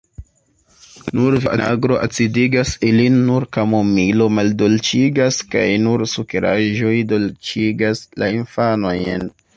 [1.17, 9.29] Nur vinagro acidigas ilin, nur kamomilo maldolĉigas, kaj nur sukeraĵoj dolĉigas la infanojn.